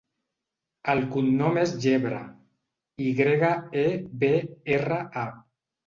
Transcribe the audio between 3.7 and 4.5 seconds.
e, be,